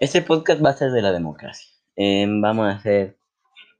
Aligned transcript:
Este 0.00 0.22
podcast 0.22 0.64
va 0.64 0.70
a 0.70 0.76
ser 0.78 0.92
de 0.92 1.02
la 1.02 1.12
democracia. 1.12 1.68
Em, 1.94 2.40
vamos 2.40 2.74
a 2.74 2.80
ser 2.80 3.18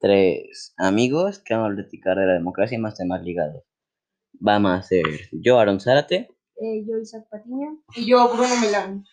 tres 0.01 0.75
amigos 0.77 1.39
que 1.39 1.55
van 1.55 1.73
a 1.73 1.75
platicar 1.75 2.19
de 2.19 2.27
la 2.27 2.35
democracia 2.35 2.77
y 2.77 2.79
más 2.79 2.95
temas 2.95 3.23
ligados. 3.23 3.65
Vamos 4.35 4.73
a 4.73 4.83
ser 4.83 5.03
yo, 5.33 5.59
Aaron 5.59 5.81
Zárate. 5.81 6.29
Eh, 6.57 6.85
yo, 6.87 6.99
Isaac 6.99 7.27
Patiño. 7.31 7.83
Y 7.97 8.05
yo, 8.05 8.29
Bruno 8.29 8.55
Milán. 8.61 9.05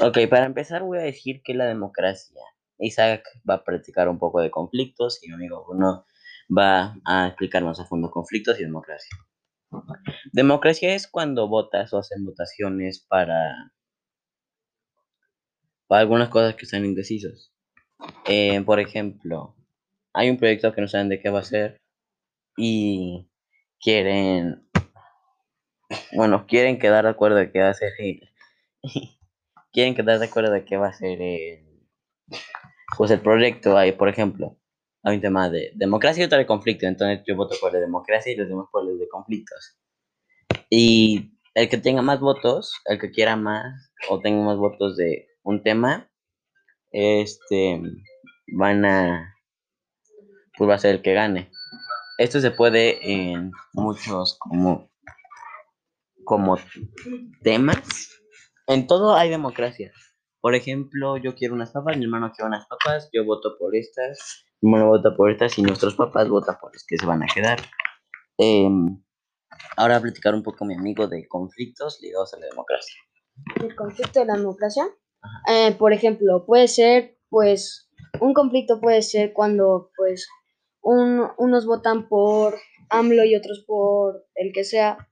Ok, 0.00 0.28
para 0.28 0.46
empezar 0.46 0.82
voy 0.82 0.98
a 0.98 1.02
decir 1.02 1.40
que 1.44 1.54
la 1.54 1.66
democracia. 1.66 2.42
Isaac 2.78 3.22
va 3.48 3.54
a 3.54 3.64
practicar 3.64 4.08
un 4.08 4.18
poco 4.18 4.40
de 4.40 4.50
conflictos 4.50 5.20
y 5.22 5.28
mi 5.28 5.34
amigo 5.34 5.64
Bruno 5.64 6.04
va 6.50 6.96
a 7.04 7.28
explicarnos 7.28 7.78
a 7.78 7.84
fondo 7.84 8.10
conflictos 8.10 8.58
y 8.58 8.64
democracia. 8.64 9.16
Democracia 10.32 10.96
es 10.96 11.06
cuando 11.06 11.46
votas 11.46 11.92
o 11.92 11.98
hacen 11.98 12.24
votaciones 12.24 13.06
para, 13.08 13.72
para 15.94 16.02
algunas 16.02 16.28
cosas 16.28 16.56
que 16.56 16.64
están 16.64 16.84
indecisos. 16.84 17.52
Eh, 18.26 18.60
por 18.62 18.80
ejemplo, 18.80 19.54
hay 20.12 20.28
un 20.28 20.38
proyecto 20.38 20.72
que 20.72 20.80
no 20.80 20.88
saben 20.88 21.08
de 21.08 21.20
qué 21.20 21.30
va 21.30 21.38
a 21.38 21.44
ser 21.44 21.80
y 22.56 23.30
quieren, 23.78 24.68
bueno, 26.16 26.46
quieren 26.48 26.80
quedar 26.80 27.04
de 27.04 27.10
acuerdo 27.10 27.36
de 27.36 27.52
qué 27.52 27.60
va 27.60 27.68
a 27.68 27.74
ser 27.74 27.92
el, 27.98 28.28
quieren 29.72 29.94
quedar 29.94 30.18
de 30.18 30.26
acuerdo 30.26 30.50
de 30.50 30.64
qué 30.64 30.76
va 30.76 30.88
a 30.88 30.92
ser 30.92 31.22
el, 31.22 31.86
pues 32.98 33.12
el 33.12 33.20
proyecto. 33.20 33.78
Hay, 33.78 33.92
por 33.92 34.08
ejemplo, 34.08 34.58
hay 35.04 35.14
un 35.14 35.20
tema 35.20 35.48
de 35.48 35.70
democracia 35.76 36.22
y 36.22 36.26
otro 36.26 36.38
de 36.38 36.46
conflicto. 36.46 36.86
Entonces 36.86 37.22
yo 37.24 37.36
voto 37.36 37.54
por 37.60 37.72
la 37.72 37.78
democracia 37.78 38.32
y 38.32 38.36
los 38.36 38.48
demás 38.48 38.66
por 38.72 38.82
el 38.90 38.98
de 38.98 39.06
conflictos. 39.06 39.78
Y 40.68 41.38
el 41.54 41.68
que 41.68 41.78
tenga 41.78 42.02
más 42.02 42.18
votos, 42.18 42.82
el 42.86 42.98
que 42.98 43.12
quiera 43.12 43.36
más 43.36 43.92
o 44.08 44.18
tenga 44.18 44.44
más 44.44 44.56
votos 44.56 44.96
de 44.96 45.28
un 45.44 45.62
tema, 45.62 46.10
este, 46.90 47.80
van 48.48 48.84
a, 48.84 49.36
pues 50.56 50.68
va 50.68 50.74
a 50.74 50.78
ser 50.78 50.96
el 50.96 51.02
que 51.02 51.14
gane. 51.14 51.50
Esto 52.18 52.40
se 52.40 52.50
puede 52.50 53.12
en 53.12 53.52
muchos 53.72 54.36
como, 54.38 54.90
como 56.24 56.58
temas. 57.42 58.10
En 58.66 58.86
todo 58.86 59.14
hay 59.14 59.30
democracia. 59.30 59.92
Por 60.40 60.54
ejemplo, 60.54 61.16
yo 61.16 61.34
quiero 61.34 61.54
unas 61.54 61.72
papas, 61.72 61.96
mi 61.96 62.04
hermano 62.04 62.32
quiere 62.34 62.48
unas 62.48 62.66
papas, 62.66 63.08
yo 63.12 63.24
voto 63.24 63.56
por 63.58 63.74
estas, 63.74 64.44
mi 64.60 64.72
hermano 64.72 64.90
vota 64.90 65.14
por 65.16 65.30
estas 65.30 65.58
y 65.58 65.62
nuestros 65.62 65.94
papás 65.94 66.28
votan 66.28 66.56
por 66.60 66.72
las 66.72 66.84
que 66.86 66.98
se 66.98 67.06
van 67.06 67.22
a 67.22 67.26
quedar. 67.26 67.60
Em, 68.38 69.02
ahora 69.76 69.96
a 69.96 70.00
platicar 70.00 70.34
un 70.34 70.42
poco 70.42 70.64
mi 70.64 70.74
amigo 70.74 71.06
de 71.06 71.26
conflictos 71.28 71.98
ligados 72.00 72.34
a 72.34 72.38
la 72.38 72.46
democracia. 72.46 73.00
El 73.62 73.74
conflicto 73.74 74.20
de 74.20 74.26
la 74.26 74.36
democracia. 74.36 74.86
Eh, 75.48 75.72
por 75.78 75.92
ejemplo, 75.92 76.44
puede 76.46 76.68
ser, 76.68 77.16
pues, 77.30 77.88
un 78.20 78.34
conflicto 78.34 78.80
puede 78.80 79.02
ser 79.02 79.32
cuando, 79.32 79.90
pues, 79.96 80.28
un- 80.82 81.28
unos 81.38 81.66
votan 81.66 82.08
por 82.08 82.56
AMLO 82.90 83.24
y 83.24 83.36
otros 83.36 83.64
por 83.66 84.26
el 84.34 84.52
que 84.52 84.64
sea. 84.64 85.08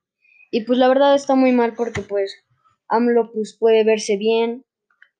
Y 0.51 0.63
pues 0.65 0.79
la 0.79 0.87
verdad 0.87 1.15
está 1.15 1.35
muy 1.35 1.51
mal 1.51 1.73
porque, 1.75 2.01
pues, 2.01 2.35
AMLO 2.89 3.31
pues 3.33 3.57
puede 3.59 3.83
verse 3.83 4.17
bien, 4.17 4.65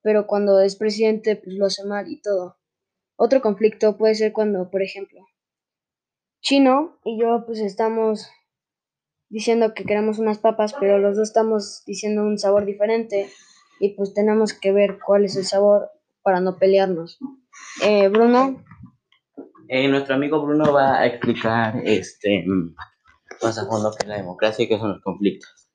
pero 0.04 0.28
cuando 0.28 0.62
es 0.62 0.76
presidente, 0.78 1.36
pues 1.38 1.56
lo 1.58 1.68
hace 1.68 1.86
mal 1.86 2.10
y 2.10 2.22
todo. 2.22 2.58
Otro 3.18 3.42
conflicto 3.42 3.98
puede 3.98 4.16
ser 4.16 4.34
cuando, 4.34 4.70
por 4.72 4.84
ejemplo, 4.84 5.22
Chino 6.42 7.00
y 7.04 7.20
yo 7.20 7.44
pues 7.48 7.58
estamos 7.60 8.28
diciendo 9.30 9.74
que 9.74 9.84
queremos 9.84 10.20
unas 10.20 10.40
papas, 10.40 10.74
pero 10.80 10.98
los 10.98 11.18
dos 11.18 11.28
estamos 11.30 11.84
diciendo 11.86 12.24
un 12.24 12.38
sabor 12.38 12.66
diferente 12.66 13.30
y 13.80 13.96
pues 13.96 14.14
tenemos 14.14 14.54
que 14.54 14.72
ver 14.72 15.00
cuál 15.06 15.26
es 15.26 15.36
el 15.36 15.46
sabor 15.46 15.90
para 16.22 16.40
no 16.40 16.58
pelearnos. 16.58 17.20
Eh, 17.84 18.08
Bruno, 18.10 18.64
Eh, 19.68 19.88
nuestro 19.88 20.16
amigo 20.16 20.42
Bruno 20.42 20.72
va 20.74 21.00
a 21.00 21.06
explicar 21.06 21.82
este 21.84 22.46
más 23.42 23.58
a 23.58 23.66
fondo 23.66 23.92
qué 23.92 24.06
es 24.06 24.10
la 24.10 24.18
democracia 24.18 24.66
y 24.66 24.68
qué 24.68 24.78
son 24.78 24.94
los 24.94 25.02
conflictos. 25.02 25.70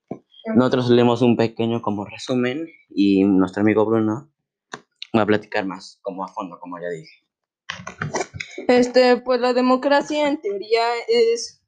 Nosotros 0.54 0.88
leemos 0.90 1.20
un 1.20 1.36
pequeño 1.36 1.82
como 1.82 2.04
resumen 2.04 2.66
y 2.88 3.24
nuestro 3.24 3.62
amigo 3.62 3.84
Bruno 3.84 4.30
va 5.16 5.22
a 5.22 5.26
platicar 5.26 5.66
más 5.66 5.98
como 6.02 6.24
a 6.24 6.28
fondo, 6.28 6.58
como 6.58 6.78
ya 6.78 6.88
dije. 6.88 7.26
Este, 8.68 9.16
pues 9.18 9.40
la 9.40 9.52
democracia 9.52 10.28
en 10.28 10.40
teoría 10.40 10.84
es 11.08 11.62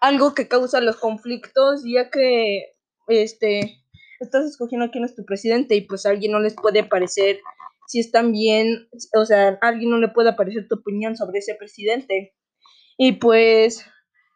algo 0.00 0.34
que 0.34 0.48
causa 0.48 0.80
los 0.80 0.96
conflictos, 0.96 1.82
ya 1.84 2.10
que 2.10 2.74
este 3.08 3.79
estás 4.20 4.44
escogiendo 4.44 4.90
quién 4.90 5.04
es 5.04 5.14
tu 5.14 5.24
presidente 5.24 5.74
y 5.74 5.82
pues 5.82 6.06
alguien 6.06 6.32
no 6.32 6.40
les 6.40 6.54
puede 6.54 6.84
parecer 6.84 7.40
si 7.88 7.98
están 7.98 8.30
bien, 8.30 8.88
o 9.16 9.24
sea, 9.24 9.58
alguien 9.62 9.90
no 9.90 9.98
le 9.98 10.08
puede 10.08 10.32
parecer 10.34 10.68
tu 10.68 10.76
opinión 10.76 11.16
sobre 11.16 11.40
ese 11.40 11.56
presidente. 11.56 12.36
Y 12.96 13.12
pues 13.12 13.84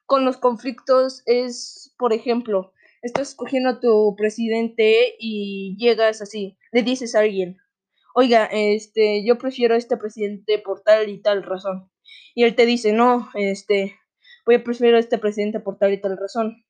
con 0.06 0.24
los 0.24 0.38
conflictos 0.38 1.22
es, 1.26 1.94
por 1.96 2.12
ejemplo, 2.12 2.72
estás 3.02 3.28
escogiendo 3.28 3.68
a 3.68 3.80
tu 3.80 4.16
presidente 4.16 5.14
y 5.20 5.76
llegas 5.78 6.20
así, 6.20 6.58
le 6.72 6.82
dices 6.82 7.14
a 7.14 7.20
alguien, 7.20 7.58
oiga, 8.14 8.46
este, 8.50 9.24
yo 9.24 9.38
prefiero 9.38 9.74
a 9.74 9.78
este 9.78 9.96
presidente 9.96 10.58
por 10.58 10.80
tal 10.82 11.08
y 11.08 11.20
tal 11.20 11.42
razón. 11.42 11.90
Y 12.34 12.44
él 12.44 12.56
te 12.56 12.66
dice, 12.66 12.92
no, 12.92 13.28
este, 13.34 13.96
voy 14.46 14.56
a 14.56 14.64
preferir 14.64 14.94
a 14.94 14.98
este 14.98 15.18
presidente 15.18 15.60
por 15.60 15.78
tal 15.78 15.92
y 15.92 16.00
tal 16.00 16.16
razón. 16.16 16.63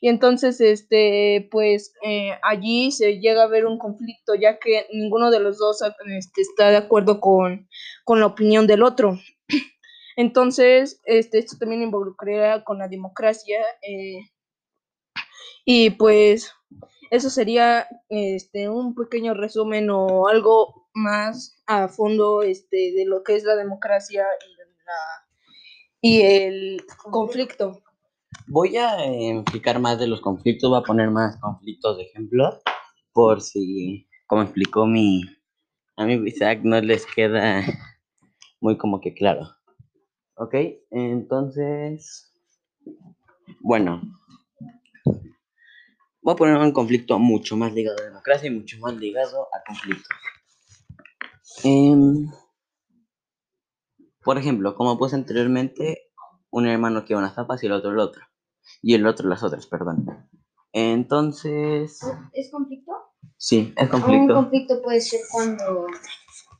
Y 0.00 0.08
entonces, 0.08 0.60
este, 0.60 1.48
pues 1.50 1.94
eh, 2.02 2.32
allí 2.42 2.92
se 2.92 3.18
llega 3.20 3.44
a 3.44 3.48
ver 3.48 3.66
un 3.66 3.78
conflicto, 3.78 4.34
ya 4.34 4.58
que 4.58 4.86
ninguno 4.92 5.30
de 5.30 5.40
los 5.40 5.58
dos 5.58 5.80
este, 6.06 6.42
está 6.42 6.70
de 6.70 6.76
acuerdo 6.78 7.20
con, 7.20 7.68
con 8.04 8.20
la 8.20 8.26
opinión 8.26 8.66
del 8.66 8.82
otro. 8.82 9.18
Entonces, 10.16 11.00
este, 11.04 11.38
esto 11.38 11.56
también 11.58 11.82
involucraría 11.82 12.64
con 12.64 12.78
la 12.78 12.88
democracia. 12.88 13.58
eh, 13.82 14.20
y 15.64 15.90
pues 15.90 16.52
eso 17.10 17.30
sería 17.30 17.86
este, 18.08 18.68
un 18.68 18.94
pequeño 18.94 19.34
resumen 19.34 19.90
o 19.90 20.28
algo 20.28 20.88
más 20.94 21.60
a 21.66 21.88
fondo 21.88 22.42
este, 22.42 22.92
de 22.94 23.04
lo 23.06 23.22
que 23.22 23.36
es 23.36 23.44
la 23.44 23.56
democracia 23.56 24.24
y, 24.46 24.56
la- 24.56 25.26
y 26.00 26.22
el 26.22 26.84
conflicto. 27.10 27.82
Voy 28.52 28.76
a 28.78 29.04
eh, 29.04 29.38
explicar 29.38 29.78
más 29.78 30.00
de 30.00 30.08
los 30.08 30.20
conflictos, 30.20 30.70
voy 30.70 30.80
a 30.80 30.82
poner 30.82 31.08
más 31.08 31.36
conflictos 31.36 31.96
de 31.96 32.02
ejemplo, 32.02 32.58
por 33.12 33.40
si, 33.42 34.08
como 34.26 34.42
explicó 34.42 34.86
mi 34.86 35.22
amigo 35.96 36.26
Isaac, 36.26 36.58
no 36.64 36.80
les 36.80 37.06
queda 37.06 37.62
muy 38.60 38.76
como 38.76 39.00
que 39.00 39.14
claro. 39.14 39.48
Ok, 40.34 40.56
entonces, 40.90 42.34
bueno, 43.60 44.02
voy 46.20 46.32
a 46.32 46.36
poner 46.36 46.56
un 46.56 46.72
conflicto 46.72 47.20
mucho 47.20 47.56
más 47.56 47.72
ligado 47.72 47.98
a 48.00 48.06
democracia 48.06 48.48
y 48.48 48.54
mucho 48.54 48.78
más 48.80 48.96
ligado 48.96 49.46
a 49.54 49.62
conflictos. 49.64 50.08
Em, 51.62 52.28
por 54.24 54.38
ejemplo, 54.38 54.74
como 54.74 54.98
puse 54.98 55.14
anteriormente, 55.14 56.10
un 56.50 56.66
hermano 56.66 57.04
quiere 57.04 57.20
unas 57.20 57.34
papas 57.34 57.62
y 57.62 57.66
el 57.66 57.72
otro 57.72 57.92
el 57.92 58.00
otro. 58.00 58.29
Y 58.82 58.94
el 58.94 59.06
otro 59.06 59.28
las 59.28 59.42
otras, 59.42 59.66
perdón. 59.66 60.06
Entonces, 60.72 62.00
¿es 62.32 62.50
conflicto? 62.50 62.92
sí, 63.36 63.72
es 63.76 63.84
Un 63.84 63.88
conflicto. 63.88 64.34
conflicto 64.34 64.82
puede 64.82 65.00
ser 65.00 65.20
cuando 65.32 65.86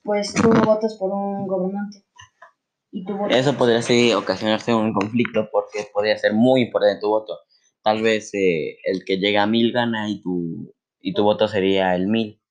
pues 0.02 0.34
tú 0.34 0.48
no 0.48 0.62
votas 0.62 0.96
por 0.96 1.12
un 1.12 1.46
gobernante 1.46 2.04
y 2.90 3.04
votas 3.04 3.36
Eso 3.36 3.56
podría 3.56 3.82
ser, 3.82 4.16
ocasionarse 4.16 4.74
un 4.74 4.92
conflicto 4.92 5.48
porque 5.52 5.86
podría 5.92 6.16
ser 6.16 6.32
muy 6.32 6.62
importante 6.62 7.00
tu 7.00 7.08
voto. 7.08 7.38
Tal 7.82 8.02
vez 8.02 8.34
eh, 8.34 8.78
el 8.84 9.04
que 9.04 9.18
llega 9.18 9.42
a 9.42 9.46
mil 9.46 9.72
gana 9.72 10.08
y 10.10 10.20
tu, 10.20 10.74
y 11.00 11.14
tu 11.14 11.22
voto 11.22 11.46
sería 11.48 11.94
el 11.94 12.08
mil. 12.08 12.42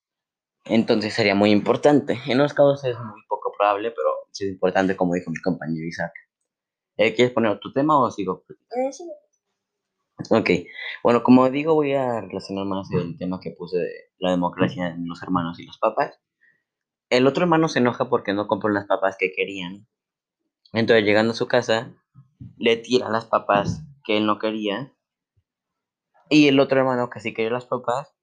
Entonces 0.65 1.13
sería 1.13 1.35
muy 1.35 1.51
importante. 1.51 2.17
En 2.27 2.39
unos 2.39 2.53
casos 2.53 2.83
es 2.85 2.97
muy 2.97 3.21
poco 3.27 3.51
probable, 3.57 3.91
pero 3.91 4.09
sí 4.31 4.45
es 4.45 4.51
importante, 4.51 4.95
como 4.95 5.13
dijo 5.13 5.31
mi 5.31 5.41
compañero 5.41 5.85
Isaac. 5.85 6.13
Eh, 6.97 7.13
¿Quieres 7.15 7.33
poner 7.33 7.51
otro 7.51 7.71
tema 7.73 7.99
o 7.99 8.09
sigo? 8.11 8.43
Eh, 8.49 8.91
sí. 8.91 9.03
Ok, 10.29 10.49
bueno, 11.01 11.23
como 11.23 11.49
digo, 11.49 11.73
voy 11.73 11.93
a 11.93 12.21
relacionar 12.21 12.65
más 12.65 12.91
el 12.91 13.17
tema 13.17 13.39
que 13.39 13.51
puse 13.51 13.77
de 13.77 13.91
la 14.17 14.31
democracia 14.31 14.89
en 14.89 15.07
los 15.07 15.23
hermanos 15.23 15.59
y 15.59 15.65
los 15.65 15.77
papás. 15.77 16.19
El 17.09 17.25
otro 17.25 17.43
hermano 17.43 17.69
se 17.69 17.79
enoja 17.79 18.09
porque 18.09 18.33
no 18.33 18.47
compró 18.47 18.69
las 18.69 18.85
papas 18.85 19.15
que 19.17 19.31
querían. 19.31 19.87
Entonces, 20.73 21.05
llegando 21.05 21.31
a 21.31 21.35
su 21.35 21.47
casa, 21.47 21.93
le 22.57 22.77
tira 22.77 23.09
las 23.09 23.25
papas 23.25 23.81
que 24.03 24.17
él 24.17 24.25
no 24.25 24.39
quería. 24.39 24.93
Y 26.29 26.47
el 26.47 26.59
otro 26.59 26.79
hermano 26.79 27.09
que 27.09 27.21
sí 27.21 27.33
quería 27.33 27.51
las 27.51 27.65
papas, 27.65 28.13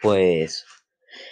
pues 0.00 0.66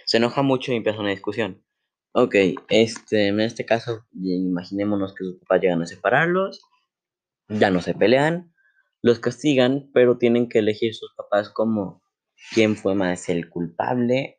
se 0.04 0.18
enoja 0.18 0.42
mucho 0.42 0.72
y 0.72 0.76
empieza 0.76 1.00
una 1.00 1.10
discusión. 1.10 1.64
Ok, 2.12 2.36
este, 2.68 3.28
en 3.28 3.40
este 3.40 3.64
caso, 3.64 4.04
imaginémonos 4.12 5.14
que 5.14 5.24
sus 5.24 5.38
papás 5.38 5.62
llegan 5.62 5.82
a 5.82 5.86
separarlos, 5.86 6.62
ya 7.48 7.70
no 7.70 7.80
se 7.80 7.94
pelean, 7.94 8.51
los 9.02 9.18
castigan, 9.18 9.90
pero 9.92 10.18
tienen 10.18 10.48
que 10.48 10.60
elegir 10.60 10.94
sus 10.94 11.12
papás 11.16 11.50
como 11.50 12.02
quién 12.54 12.76
fue 12.76 12.94
más 12.94 13.28
el 13.28 13.50
culpable 13.50 14.38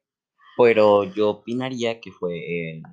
pero 0.57 1.04
yo 1.04 1.30
opinaría 1.30 2.00
que 2.00 2.12
fue 2.12 2.71
el, 2.71 2.83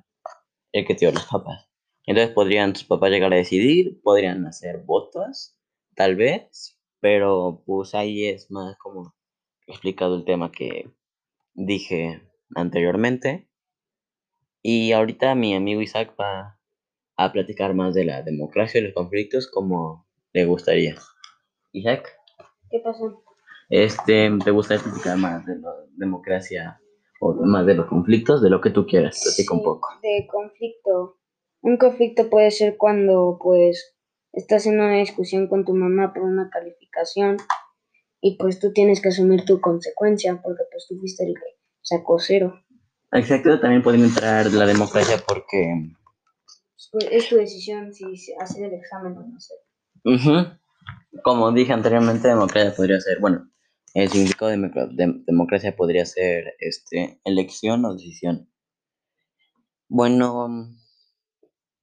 el 0.71 0.85
que 0.85 0.95
dio 0.95 1.11
los 1.11 1.25
papás. 1.25 1.67
Entonces 2.05 2.33
podrían 2.33 2.73
tus 2.73 2.83
papás 2.83 3.11
llegar 3.11 3.33
a 3.33 3.37
decidir, 3.37 4.01
podrían 4.01 4.45
hacer 4.47 4.83
votos, 4.85 5.55
tal 5.95 6.15
vez, 6.15 6.79
pero 6.99 7.63
pues 7.65 7.93
ahí 7.93 8.25
es 8.25 8.49
más 8.49 8.75
como 8.77 9.13
explicado 9.67 10.15
el 10.15 10.25
tema 10.25 10.51
que 10.51 10.91
dije 11.53 12.21
anteriormente. 12.55 13.47
Y 14.63 14.91
ahorita 14.91 15.35
mi 15.35 15.55
amigo 15.55 15.81
Isaac 15.81 16.15
va 16.19 16.59
a 17.17 17.31
platicar 17.31 17.73
más 17.73 17.93
de 17.93 18.05
la 18.05 18.23
democracia 18.23 18.79
y 18.79 18.83
los 18.83 18.93
conflictos 18.93 19.47
como 19.47 20.07
le 20.33 20.45
gustaría. 20.45 20.95
Isaac, 21.73 22.07
¿Qué 22.69 22.79
pasó? 22.79 23.23
este, 23.69 24.29
¿te 24.43 24.51
gustaría 24.51 24.83
platicar 24.83 25.17
más 25.17 25.45
de 25.45 25.57
la 25.59 25.71
democracia 25.95 26.81
o 27.19 27.33
más 27.33 27.65
de 27.65 27.75
los 27.75 27.87
conflictos? 27.87 28.41
De 28.41 28.49
lo 28.49 28.59
que 28.61 28.69
tú 28.71 28.85
quieras, 28.85 29.19
platica 29.23 29.53
un 29.53 29.59
Sí, 29.59 29.65
poco. 29.65 29.89
De 30.01 30.27
conflicto. 30.27 31.17
Un 31.61 31.77
conflicto 31.77 32.29
puede 32.29 32.51
ser 32.51 32.75
cuando, 32.77 33.37
pues, 33.41 33.95
estás 34.33 34.65
en 34.65 34.79
una 34.79 34.97
discusión 34.97 35.47
con 35.47 35.63
tu 35.65 35.73
mamá 35.73 36.13
por 36.13 36.23
una 36.23 36.49
calificación 36.49 37.37
y 38.21 38.37
pues 38.37 38.59
tú 38.59 38.71
tienes 38.73 39.01
que 39.01 39.09
asumir 39.09 39.45
tu 39.45 39.59
consecuencia 39.61 40.39
porque 40.43 40.63
pues 40.71 40.85
tú 40.87 40.97
fuiste 40.99 41.25
el 41.25 41.33
que 41.33 41.57
sacó 41.81 42.17
cero. 42.19 42.53
Exacto, 43.11 43.59
también 43.59 43.81
pueden 43.83 44.03
entrar 44.03 44.45
la 44.53 44.65
democracia 44.65 45.17
porque 45.27 45.91
Pues, 46.91 47.07
Es 47.11 47.29
tu 47.29 47.35
decisión 47.35 47.93
si 47.93 48.05
hacer 48.39 48.63
el 48.65 48.73
examen 48.73 49.17
o 49.17 49.21
no 49.21 49.35
hacer. 49.37 49.57
Ujú. 50.05 50.57
Como 51.23 51.51
dije 51.51 51.73
anteriormente, 51.73 52.27
democracia 52.27 52.75
podría 52.75 52.99
ser, 52.99 53.19
bueno, 53.19 53.49
el 53.93 54.09
significado 54.09 54.51
de, 54.51 54.57
democra- 54.57 54.87
de- 54.87 55.23
democracia 55.25 55.75
podría 55.75 56.05
ser 56.05 56.53
este, 56.59 57.19
elección 57.23 57.85
o 57.85 57.93
decisión. 57.93 58.49
Bueno, 59.89 60.47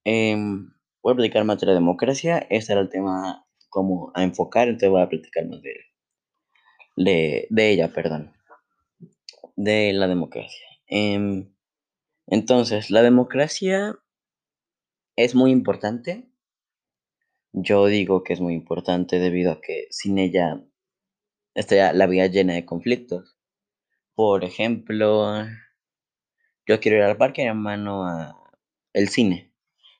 em, 0.03 0.71
voy 1.01 1.13
a 1.13 1.15
platicar 1.15 1.45
más 1.45 1.57
de 1.61 1.67
la 1.67 1.73
democracia. 1.73 2.39
Este 2.49 2.73
era 2.73 2.81
el 2.81 2.89
tema 2.89 3.45
como 3.69 4.11
a 4.13 4.23
enfocar, 4.23 4.67
entonces 4.67 4.89
voy 4.89 5.01
a 5.01 5.07
platicar 5.09 5.47
más 5.47 5.61
de, 5.61 5.73
de, 6.95 7.47
de 7.49 7.71
ella, 7.71 7.91
perdón, 7.91 8.31
de 9.55 9.93
la 9.93 10.07
democracia. 10.07 10.65
Em, 10.87 11.53
entonces, 12.27 12.91
la 12.91 13.03
democracia 13.03 13.97
es 15.15 15.35
muy 15.35 15.51
importante. 15.51 16.28
Yo 17.53 17.87
digo 17.87 18.23
que 18.23 18.33
es 18.33 18.41
muy 18.41 18.53
importante 18.53 19.19
debido 19.19 19.51
a 19.51 19.61
que 19.61 19.87
sin 19.89 20.19
ella 20.19 20.63
estaría 21.55 21.93
la 21.93 22.05
vida 22.05 22.27
llena 22.27 22.53
de 22.53 22.65
conflictos. 22.65 23.37
Por 24.13 24.43
ejemplo, 24.43 25.45
yo 26.67 26.79
quiero 26.79 26.97
ir 26.97 27.03
al 27.03 27.17
parque, 27.17 27.43
hermano, 27.43 28.05
a 28.05 28.35
el 28.93 29.09
cine. 29.09 29.51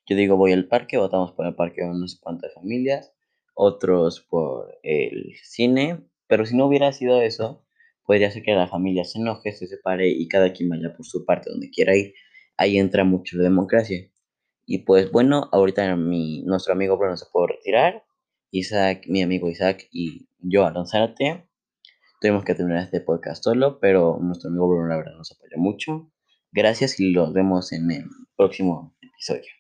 Yo 0.06 0.16
digo, 0.16 0.38
voy 0.38 0.54
al 0.54 0.68
parque, 0.68 0.98
votamos 0.98 1.32
por 1.32 1.48
el 1.48 1.56
parque 1.56 1.84
unas 1.84 2.20
cuantas 2.20 2.54
familias, 2.54 3.14
otros 3.56 4.22
por 4.22 4.78
el 4.84 5.36
cine, 5.44 6.04
pero 6.28 6.46
si 6.46 6.56
no 6.56 6.68
hubiera 6.68 6.92
sido 6.94 7.22
eso, 7.22 7.66
podría 8.06 8.32
ser 8.32 8.44
que 8.44 8.54
la 8.54 8.68
familia 8.68 9.06
se 9.06 9.20
enoje, 9.20 9.54
se 9.54 9.68
separe 9.68 10.10
y 10.10 10.28
cada 10.28 10.54
quien 10.54 10.70
vaya 10.70 10.94
por 10.96 11.06
su 11.06 11.26
parte 11.26 11.50
donde 11.50 11.72
quiera 11.72 11.96
ir. 11.96 12.14
Ahí 12.58 12.78
entra 12.78 13.04
mucho 13.04 13.38
la 13.38 13.44
democracia. 13.44 14.10
Y 14.72 14.84
pues 14.84 15.12
bueno, 15.12 15.50
ahorita 15.52 15.96
mi, 15.96 16.44
nuestro 16.44 16.74
amigo 16.74 16.96
Bruno 16.96 17.18
se 17.18 17.26
puede 17.32 17.56
retirar. 17.56 18.06
Isaac, 18.52 19.02
mi 19.08 19.24
amigo 19.24 19.50
Isaac 19.50 19.88
y 19.92 20.30
yo, 20.38 20.64
Aaron 20.64 20.86
Zárate, 20.86 21.50
tuvimos 22.22 22.46
que 22.46 22.54
terminar 22.54 22.84
este 22.84 23.02
podcast 23.02 23.44
solo, 23.44 23.80
pero 23.80 24.20
nuestro 24.22 24.52
amigo 24.52 24.70
Bruno 24.70 24.90
la 24.90 24.98
verdad 24.98 25.18
nos 25.18 25.32
apoyó 25.32 25.58
mucho. 25.58 26.12
Gracias 26.52 27.00
y 27.00 27.12
los 27.12 27.34
vemos 27.34 27.72
en 27.74 27.90
el 27.90 28.06
próximo 28.38 28.96
episodio. 29.02 29.52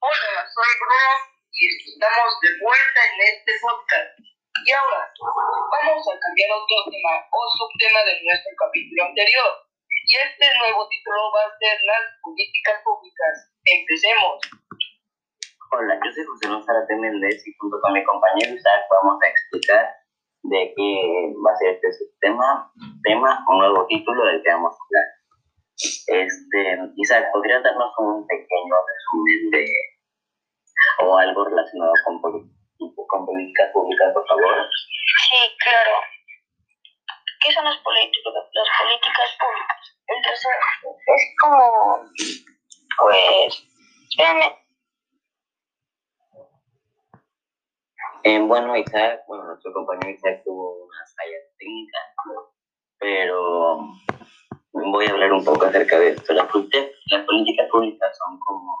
Hola, 0.00 0.50
soy 0.52 0.72
Bruno 0.80 1.30
y 1.52 1.92
estamos 1.92 2.40
de 2.42 2.48
vuelta 2.60 3.00
en 3.06 3.38
este 3.38 3.52
podcast. 3.62 4.30
Y 4.66 4.72
ahora 4.72 5.08
vamos 5.08 6.04
a 6.04 6.14
cambiar 6.20 6.50
otro 6.52 6.76
tema 6.92 7.12
o 7.32 7.38
subtema 7.56 8.00
de 8.04 8.14
nuestro 8.24 8.52
capítulo 8.60 9.08
anterior. 9.08 9.50
Y 9.88 10.12
este 10.16 10.46
nuevo 10.58 10.88
título 10.88 11.32
va 11.32 11.48
a 11.48 11.56
ser 11.58 11.76
las 11.86 12.04
políticas 12.20 12.76
públicas. 12.84 13.34
Empecemos. 13.64 14.36
Hola, 15.72 15.94
yo 16.02 16.08
soy 16.12 16.24
José 16.24 16.48
Luis 16.48 16.66
Zárate 16.66 16.96
Méndez 16.96 17.46
y 17.46 17.54
junto 17.56 17.80
con 17.80 17.92
mi 17.92 18.02
compañero 18.04 18.52
Isaac 18.52 18.84
vamos 18.90 19.22
a 19.22 19.28
explicar 19.28 19.86
de 20.42 20.74
qué 20.74 20.90
va 21.46 21.52
a 21.52 21.56
ser 21.56 21.78
este 21.78 21.92
subtema, 21.92 22.72
tema 23.04 23.44
o 23.48 23.54
nuevo 23.54 23.86
título 23.86 24.24
del 24.26 24.42
que 24.42 24.50
vamos 24.50 24.74
a 24.74 24.82
hablar. 24.82 25.08
Este, 25.80 26.60
Isaac, 26.96 27.30
¿podrías 27.32 27.62
darnos 27.62 27.92
un 27.98 28.26
pequeño 28.26 28.76
resumen 28.82 29.50
de 29.52 29.64
o 31.06 31.16
algo 31.16 31.44
relacionado 31.44 31.92
con, 32.04 32.20
poli- 32.20 32.50
con 33.06 33.26
políticas 33.26 33.70
públicas, 33.72 34.12
por 34.14 34.26
favor? 34.26 34.68
Sí, 35.28 35.56
claro. 35.64 35.96
¿Qué 37.44 37.52
son 37.52 37.64
las 37.64 37.76
políticas, 37.78 38.32
las 38.52 38.68
políticas 38.80 39.30
públicas? 39.40 39.96
Entonces, 40.08 40.46
es 41.06 41.22
como, 41.40 42.04
pues, 42.98 43.66
espérame, 44.10 44.56
Eh, 48.22 48.38
bueno, 48.40 48.76
Isaac, 48.76 49.22
bueno, 49.26 49.44
nuestro 49.44 49.72
compañero 49.72 50.10
Isaac 50.10 50.42
tuvo 50.44 50.84
unas 50.84 51.14
fallas 51.16 51.42
técnicas, 51.58 52.06
pero 52.98 53.78
voy 54.72 55.06
a 55.06 55.10
hablar 55.10 55.32
un 55.32 55.42
poco 55.42 55.64
acerca 55.64 55.98
de 55.98 56.10
esto. 56.10 56.34
Las, 56.34 56.46
políticas- 56.50 56.90
las 57.06 57.24
políticas 57.24 57.70
públicas 57.70 58.18
son 58.18 58.38
como 58.40 58.78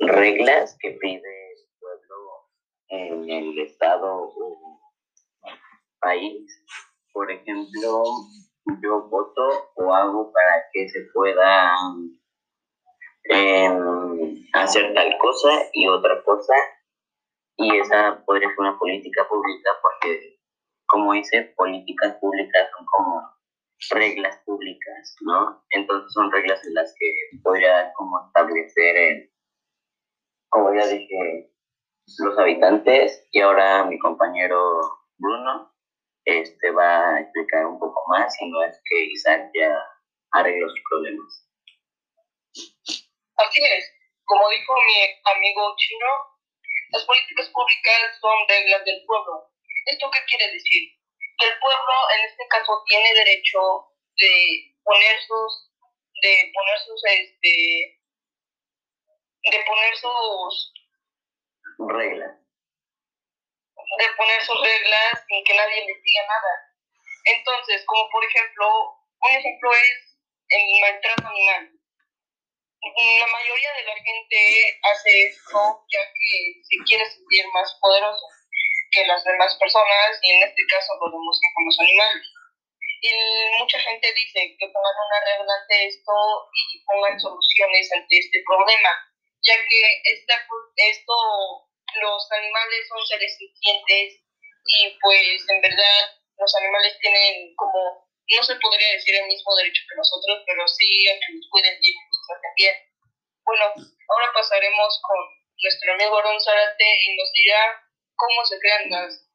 reglas 0.00 0.76
que 0.80 0.90
pide 1.00 1.41
en 2.92 3.30
el 3.30 3.58
estado 3.58 4.30
o 4.36 4.80
país. 6.00 6.46
Por 7.12 7.30
ejemplo, 7.30 8.02
yo 8.82 9.08
voto 9.08 9.70
o 9.76 9.94
hago 9.94 10.30
para 10.32 10.64
que 10.72 10.88
se 10.88 11.00
pueda 11.12 11.74
em, 13.24 14.44
hacer 14.52 14.92
tal 14.94 15.16
cosa 15.18 15.48
y 15.72 15.88
otra 15.88 16.22
cosa 16.22 16.54
y 17.56 17.78
esa 17.78 18.22
podría 18.26 18.48
ser 18.48 18.58
una 18.58 18.78
política 18.78 19.26
pública 19.28 19.70
porque, 19.80 20.38
como 20.86 21.12
dice, 21.12 21.54
políticas 21.56 22.16
públicas 22.20 22.68
son 22.76 22.86
como 22.86 23.22
reglas 23.90 24.38
públicas, 24.44 25.16
¿no? 25.22 25.64
Entonces 25.70 26.12
son 26.12 26.30
reglas 26.30 26.64
en 26.66 26.74
las 26.74 26.94
que 26.98 27.38
podría 27.42 27.92
como 27.94 28.26
establecer, 28.26 29.30
como 30.48 30.74
ya 30.74 30.86
dije, 30.86 31.51
los 32.18 32.38
habitantes 32.38 33.26
y 33.30 33.40
ahora 33.40 33.84
mi 33.84 33.98
compañero 33.98 34.80
Bruno 35.18 35.72
este 36.24 36.70
va 36.70 37.14
a 37.14 37.20
explicar 37.20 37.66
un 37.66 37.78
poco 37.78 38.04
más 38.08 38.32
y 38.40 38.48
no 38.50 38.62
es 38.62 38.80
que 38.84 39.04
Isaac 39.04 39.50
ya 39.54 39.74
arregle 40.32 40.60
los 40.60 40.74
problemas. 40.88 41.48
Así 43.36 43.64
es, 43.64 43.84
como 44.24 44.48
dijo 44.50 44.74
mi 44.74 45.30
amigo 45.36 45.74
chino, 45.76 46.06
las 46.90 47.04
políticas 47.04 47.48
públicas 47.48 48.18
son 48.20 48.48
reglas 48.48 48.84
del 48.84 49.04
pueblo. 49.06 49.50
¿Esto 49.86 50.10
qué 50.12 50.20
quiere 50.28 50.52
decir? 50.52 50.90
Que 51.38 51.46
el 51.48 51.58
pueblo 51.58 51.94
en 52.14 52.30
este 52.30 52.46
caso 52.48 52.84
tiene 52.86 53.14
derecho 53.14 53.60
de 54.16 54.76
poner 54.84 55.16
sus, 55.26 55.72
de 56.22 56.52
poner 56.54 56.78
sus, 56.86 57.04
este, 57.04 57.98
de 59.50 59.64
poner 59.66 59.96
sus, 59.96 60.72
Reglas. 61.78 62.38
de 63.98 64.08
poner 64.16 64.42
sus 64.42 64.60
reglas 64.60 65.24
sin 65.28 65.44
que 65.44 65.54
nadie 65.54 65.84
les 65.86 66.02
diga 66.02 66.22
nada. 66.26 66.52
Entonces, 67.24 67.84
como 67.86 68.08
por 68.10 68.24
ejemplo, 68.24 68.66
un 69.20 69.30
ejemplo 69.36 69.70
es 69.72 70.18
el 70.48 70.62
maltrato 70.80 71.28
animal. 71.28 71.70
La 72.82 73.26
mayoría 73.26 73.72
de 73.74 73.84
la 73.84 73.94
gente 73.94 74.80
hace 74.82 75.28
esto 75.28 75.86
ya 75.92 76.02
que 76.02 76.62
se 76.62 76.76
quiere 76.84 77.06
sentir 77.06 77.46
más 77.52 77.78
poderoso 77.80 78.26
que 78.90 79.06
las 79.06 79.22
demás 79.24 79.54
personas 79.56 80.18
y 80.22 80.30
en 80.30 80.42
este 80.48 80.62
caso 80.68 80.92
lo 81.00 81.10
demuestra 81.10 81.48
con 81.54 81.64
los 81.66 81.78
animales. 81.80 82.26
Y 83.02 83.10
mucha 83.58 83.78
gente 83.80 84.12
dice 84.14 84.56
que 84.58 84.68
pongan 84.68 84.94
una 84.94 85.20
regla 85.24 85.54
ante 85.60 85.86
esto 85.86 86.12
y 86.52 86.84
pongan 86.84 87.18
soluciones 87.18 87.92
ante 87.92 88.18
este 88.18 88.42
problema, 88.46 88.90
ya 89.42 89.54
que 89.68 89.80
esta, 90.14 90.34
esto, 90.76 91.14
los 92.00 92.22
animales 92.32 92.88
son 92.88 93.00
seres 93.06 93.36
sintientes 93.36 94.22
y 94.22 94.98
pues 95.02 95.44
en 95.50 95.60
verdad 95.60 96.00
los 96.38 96.54
animales 96.56 96.96
tienen 97.00 97.54
como, 97.56 98.06
no 98.06 98.42
se 98.42 98.56
podría 98.56 98.92
decir 98.92 99.14
el 99.14 99.26
mismo 99.26 99.54
derecho 99.56 99.82
que 99.88 99.96
nosotros, 99.96 100.42
pero 100.46 100.66
sí 100.66 101.08
a 101.08 101.18
que 101.18 101.34
nos 101.34 101.46
cuiden 101.50 101.74
y 101.80 101.90
nos 101.92 102.40
bien. 102.56 102.76
Bueno, 103.44 103.64
ahora 103.74 104.28
pasaremos 104.34 105.00
con 105.02 105.18
nuestro 105.62 105.92
amigo 105.94 106.18
Aaron 106.18 106.40
Zárate 106.40 106.86
y 106.86 107.16
nos 107.16 107.30
dirá 107.34 107.62
cómo 108.14 108.44
se 108.46 108.58
crean 108.58 108.90
las 108.90 109.28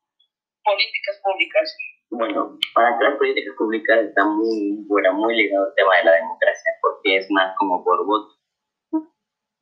políticas 0.64 1.20
públicas. 1.24 1.76
Bueno, 2.10 2.58
para 2.74 2.98
crear 2.98 3.18
políticas 3.18 3.54
públicas 3.58 4.00
está 4.00 4.24
muy, 4.24 4.80
bueno, 4.88 5.14
muy 5.14 5.36
ligado 5.36 5.68
al 5.68 5.76
tema 5.76 5.98
de 5.98 6.04
la 6.06 6.16
democracia, 6.16 6.72
porque 6.82 7.18
es 7.18 7.28
más 7.32 7.54
como 7.58 7.84
por 7.84 8.06
voto. 8.06 8.37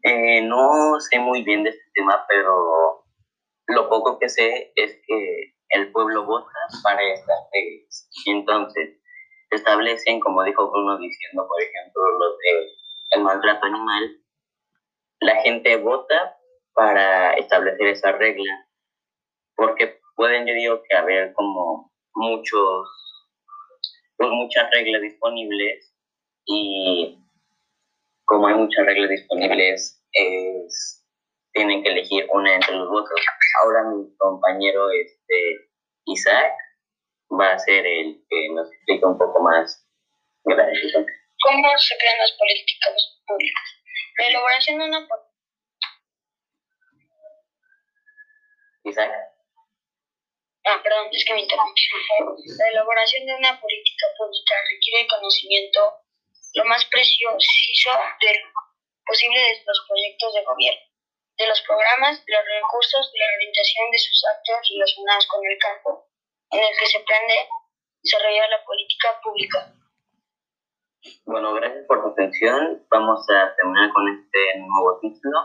Eh, 0.07 0.41
no 0.43 0.99
sé 0.99 1.17
muy 1.17 1.41
bien 1.41 1.63
de 1.63 1.71
este 1.71 1.83
tema, 1.95 2.23
pero 2.29 3.03
lo 3.67 3.89
poco 3.89 4.19
que 4.19 4.29
sé 4.29 4.71
es 4.75 5.01
que 5.07 5.55
el 5.69 5.91
pueblo 5.91 6.25
vota 6.27 6.51
para 6.83 7.01
estas 7.01 7.39
reglas. 7.51 8.09
Entonces, 8.27 9.01
establecen, 9.49 10.19
como 10.19 10.43
dijo 10.43 10.69
Bruno 10.69 10.99
diciendo, 10.99 11.47
por 11.47 11.59
ejemplo, 11.59 12.03
lo 12.19 12.37
de 12.37 12.69
el 13.11 13.23
maltrato 13.23 13.65
animal, 13.65 14.21
la 15.21 15.37
gente 15.41 15.75
vota 15.77 16.37
para 16.73 17.33
establecer 17.33 17.87
esa 17.87 18.11
regla, 18.11 18.67
porque 19.55 19.99
pueden, 20.15 20.45
yo 20.45 20.53
digo, 20.53 20.83
que 20.87 20.95
haber 20.95 21.33
como 21.33 21.91
muchos, 22.13 22.87
pues, 24.17 24.29
muchas 24.29 24.69
reglas 24.69 25.01
disponibles 25.01 25.95
y 26.45 27.17
como 28.25 28.47
hay 28.47 28.55
muchas 28.55 28.85
reglas 28.85 29.09
disponibles, 29.09 29.94
es, 30.15 31.05
tienen 31.53 31.83
que 31.83 31.89
elegir 31.89 32.25
una 32.31 32.55
entre 32.55 32.75
los 32.75 32.89
votos. 32.89 33.19
Ahora 33.61 33.83
mi 33.83 34.15
compañero 34.17 34.89
este, 34.91 35.69
Isaac 36.05 36.53
va 37.31 37.53
a 37.53 37.59
ser 37.59 37.85
el 37.85 38.23
que 38.29 38.49
nos 38.53 38.71
explique 38.71 39.05
un 39.05 39.17
poco 39.17 39.41
más. 39.41 39.85
Gracias. 40.43 40.93
¿Cómo 41.41 41.77
se 41.77 41.97
crean 41.97 42.17
las 42.19 42.31
políticas 42.33 43.19
públicas? 43.27 43.63
La 44.17 44.27
elaboración 44.27 44.79
de 44.79 44.85
una... 44.85 45.07
Isaac. 48.83 49.11
Ah, 50.67 50.81
perdón, 50.81 51.09
es 51.11 51.25
que 51.25 51.33
me 51.33 51.41
interrumpí. 51.41 51.81
La 52.57 52.69
elaboración 52.69 53.25
de 53.25 53.35
una 53.35 53.59
política 53.59 54.05
pública 54.17 54.55
requiere 54.71 55.07
conocimiento 55.07 56.05
lo 56.55 56.65
más 56.65 56.85
preciso 56.85 57.29
de 58.21 58.29
posible 59.05 59.39
de 59.39 59.63
los 59.65 59.79
proyectos 59.87 60.33
de 60.33 60.43
gobierno, 60.43 60.85
de 61.37 61.47
los 61.47 61.61
programas, 61.61 62.25
de 62.25 62.33
los 62.33 62.45
recursos, 62.45 63.11
de 63.13 63.19
la 63.19 63.35
orientación 63.35 63.91
de 63.91 63.99
sus 63.99 64.19
actos 64.25 64.69
relacionados 64.73 65.27
con 65.27 65.41
el 65.45 65.57
campo 65.57 66.07
en 66.51 66.59
el 66.63 66.73
que 66.77 66.85
se 66.85 66.99
pretende 66.99 67.37
desarrollar 68.03 68.49
la 68.49 68.65
política 68.65 69.19
pública. 69.23 69.59
Bueno, 71.25 71.53
gracias 71.53 71.85
por 71.87 72.01
su 72.01 72.07
atención. 72.09 72.85
Vamos 72.89 73.25
a 73.29 73.55
terminar 73.55 73.93
con 73.93 74.07
este 74.09 74.59
nuevo 74.59 74.99
título. 75.01 75.37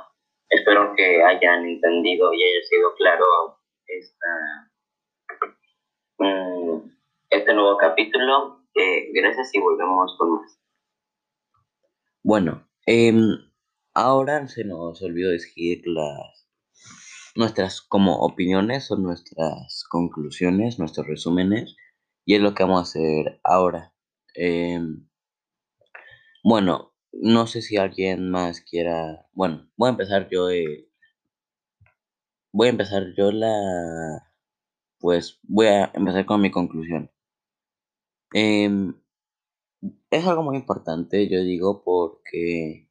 Espero 0.49 0.95
que 0.97 1.23
hayan 1.23 1.65
entendido 1.65 2.33
y 2.33 2.43
haya 2.43 2.63
sido 2.67 2.95
claro 2.95 3.61
esta 3.87 4.71
Mm, 6.21 6.91
este 7.31 7.55
nuevo 7.55 7.79
capítulo. 7.79 8.61
Eh, 8.75 9.11
gracias 9.15 9.55
y 9.55 9.61
volvemos 9.61 10.15
con 10.19 10.33
más. 10.33 10.61
Bueno, 12.23 12.69
em, 12.85 13.50
ahora 13.95 14.47
se 14.49 14.65
nos 14.65 15.03
olvidó 15.03 15.31
decir 15.31 15.83
las 15.87 16.49
nuestras 17.37 17.81
como 17.81 18.19
opiniones 18.21 18.91
o 18.91 18.97
nuestras 18.97 19.85
conclusiones, 19.89 20.79
nuestros 20.79 21.07
resúmenes, 21.07 21.77
y 22.25 22.35
es 22.35 22.41
lo 22.41 22.55
que 22.55 22.65
vamos 22.65 22.81
a 22.81 22.83
hacer 22.83 23.41
ahora. 23.45 23.95
Em, 24.35 25.09
bueno, 26.45 26.95
no 27.13 27.47
sé 27.47 27.63
si 27.63 27.77
alguien 27.77 28.31
más 28.31 28.61
quiera. 28.63 29.29
Bueno, 29.33 29.71
voy 29.77 29.89
a 29.89 29.91
empezar 29.93 30.29
yo. 30.31 30.51
Eh, 30.51 30.89
voy 32.53 32.69
a 32.69 32.71
empezar 32.71 33.15
yo 33.17 33.33
la 33.33 34.31
pues 35.01 35.41
voy 35.45 35.67
a 35.67 35.91
empezar 35.95 36.27
con 36.27 36.41
mi 36.41 36.51
conclusión. 36.51 37.11
Em, 38.33 38.95
es 40.11 40.27
algo 40.27 40.43
muy 40.43 40.57
importante, 40.57 41.29
yo 41.29 41.41
digo, 41.43 41.83
porque 41.85 42.90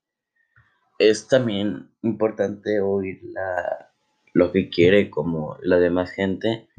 es 0.99 1.27
también 1.27 1.89
importante 2.03 2.81
oír 2.81 3.21
la, 3.23 3.91
lo 4.33 4.51
que 4.51 4.69
quiere 4.69 5.09
como 5.09 5.57
la 5.61 5.79
demás 5.79 6.11
gente 6.11 6.69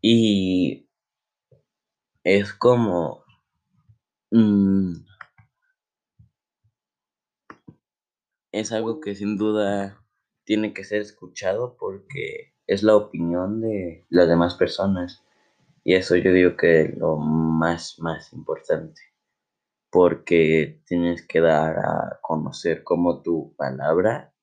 y 0.00 0.88
es 2.24 2.52
como 2.54 3.24
mm, 4.30 4.94
es 8.52 8.72
algo 8.72 9.00
que 9.00 9.14
sin 9.14 9.36
duda 9.36 10.04
tiene 10.44 10.72
que 10.72 10.84
ser 10.84 11.02
escuchado 11.02 11.76
porque 11.78 12.54
es 12.66 12.82
la 12.82 12.96
opinión 12.96 13.60
de 13.60 14.06
las 14.10 14.28
demás 14.28 14.54
personas. 14.54 15.22
Y 15.84 15.94
eso 15.94 16.16
yo 16.16 16.32
digo 16.32 16.56
que 16.56 16.82
es 16.82 16.96
lo 16.96 17.16
más, 17.16 17.98
más 17.98 18.32
importante. 18.32 19.00
Porque 19.94 20.82
tienes 20.88 21.24
que 21.24 21.40
dar 21.40 21.78
a 21.78 22.18
conocer 22.20 22.82
como 22.82 23.22
tu 23.22 23.54
palabra 23.56 24.34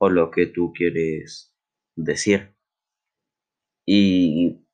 o 0.00 0.08
lo 0.08 0.30
que 0.30 0.46
tú 0.46 0.72
quieres 0.72 1.54
decir. 1.94 2.56
Y 3.86 4.66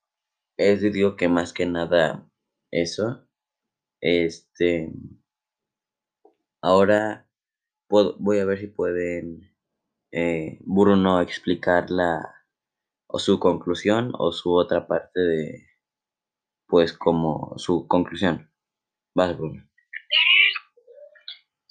es 0.56 0.82
digo 0.82 1.16
que 1.16 1.28
más 1.28 1.52
que 1.52 1.66
nada 1.66 2.30
eso. 2.70 3.26
Este. 4.00 4.92
Ahora 6.62 7.28
voy 7.90 8.38
a 8.38 8.44
ver 8.44 8.60
si 8.60 8.68
pueden 8.68 9.52
eh, 10.12 10.60
Bruno 10.64 11.20
explicar 11.22 11.90
la, 11.90 12.46
o 13.08 13.18
su 13.18 13.40
conclusión 13.40 14.12
o 14.18 14.32
su 14.32 14.54
otra 14.54 14.86
parte 14.86 15.20
de, 15.20 15.66
pues 16.68 16.92
como 16.92 17.54
su 17.56 17.88
conclusión. 17.88 18.50
Vas, 19.16 19.36
Bruno. 19.36 19.68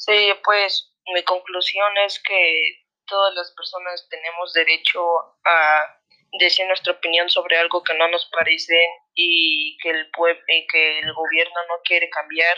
Sí, 0.05 0.33
pues 0.43 0.93
mi 1.13 1.23
conclusión 1.23 1.97
es 2.05 2.21
que 2.21 2.83
todas 3.07 3.33
las 3.35 3.53
personas 3.53 4.05
tenemos 4.09 4.51
derecho 4.51 5.01
a 5.45 5.97
decir 6.39 6.67
nuestra 6.67 6.91
opinión 6.91 7.29
sobre 7.29 7.57
algo 7.57 7.81
que 7.83 7.93
no 7.93 8.09
nos 8.09 8.25
parece 8.25 8.77
y 9.15 9.77
que 9.81 9.91
el 9.91 10.11
y 10.49 10.67
que 10.67 10.99
el 10.99 11.13
gobierno 11.13 11.55
no 11.69 11.75
quiere 11.85 12.09
cambiar 12.09 12.57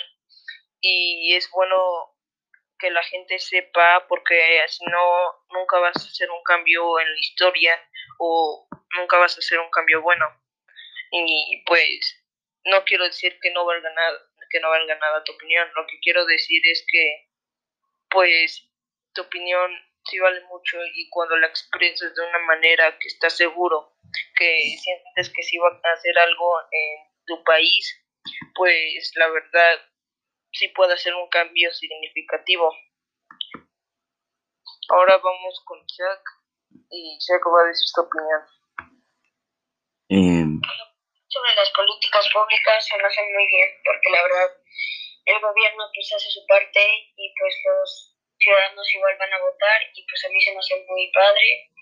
y 0.82 1.36
es 1.36 1.48
bueno 1.52 2.16
que 2.80 2.90
la 2.90 3.04
gente 3.04 3.38
sepa 3.38 4.08
porque 4.08 4.64
si 4.68 4.84
no 4.86 5.46
nunca 5.50 5.78
vas 5.78 5.98
a 5.98 6.10
hacer 6.10 6.32
un 6.32 6.42
cambio 6.42 7.00
en 7.00 7.12
la 7.12 7.20
historia 7.20 7.80
o 8.18 8.68
nunca 8.98 9.20
vas 9.20 9.36
a 9.36 9.40
hacer 9.40 9.60
un 9.60 9.70
cambio 9.70 10.02
bueno. 10.02 10.26
Y 11.12 11.64
pues 11.68 12.26
no 12.66 12.84
quiero 12.86 13.04
decir 13.06 13.38
que 13.40 13.52
no 13.52 13.66
valga 13.66 13.92
nada, 13.94 14.20
que 14.50 14.60
no 14.60 14.70
valga 14.70 14.96
nada 14.96 15.24
tu 15.24 15.34
opinión. 15.34 15.70
Lo 15.76 15.86
que 15.86 16.00
quiero 16.02 16.26
decir 16.26 16.62
es 16.66 16.84
que 16.90 17.25
pues 18.16 18.66
tu 19.14 19.22
opinión 19.24 19.72
sí 20.06 20.18
vale 20.20 20.42
mucho 20.46 20.78
y 20.94 21.10
cuando 21.10 21.36
la 21.36 21.48
expresas 21.48 22.16
de 22.16 22.22
una 22.22 22.40
manera 22.40 22.98
que 22.98 23.10
estás 23.10 23.36
seguro, 23.36 23.98
que 24.38 24.78
sientes 24.80 25.34
que 25.36 25.44
sí 25.44 25.58
va 25.58 25.68
a 25.68 25.94
hacer 25.94 26.18
algo 26.20 26.62
en 26.72 27.26
tu 27.26 27.44
país, 27.44 28.08
pues 28.56 29.12
la 29.16 29.28
verdad 29.28 29.82
sí 30.54 30.70
puede 30.70 30.94
hacer 30.94 31.14
un 31.14 31.28
cambio 31.28 31.72
significativo. 31.74 32.74
Ahora 34.88 35.18
vamos 35.18 35.62
con 35.66 35.80
Jack 35.80 36.22
y 36.92 37.18
Jack 37.20 37.46
va 37.48 37.64
a 37.64 37.68
decir 37.68 37.88
su 37.88 38.02
opinión. 38.02 38.42
Em, 40.08 40.62
Sobre 41.28 41.56
las 41.56 41.70
políticas 41.72 42.30
públicas 42.32 42.88
se 42.88 42.98
me 42.98 43.04
hacen 43.04 43.34
muy 43.34 43.46
bien 43.48 43.70
porque 43.84 44.10
la 44.10 44.22
verdad 44.22 44.52
el 45.26 45.42
gobierno 45.42 45.90
pues 45.94 46.14
hace 46.14 46.30
su 46.30 46.46
parte 46.46 46.82
y 47.18 47.34
pues 47.34 47.54
los 47.66 48.16
ciudadanos 48.38 48.86
igual 48.94 49.18
van 49.18 49.34
a 49.34 49.42
votar 49.42 49.80
y 49.94 50.06
pues 50.06 50.22
a 50.26 50.30
mí 50.30 50.40
se 50.42 50.54
me 50.54 50.60
hace 50.60 50.86
muy 50.88 51.12
padre. 51.12 51.74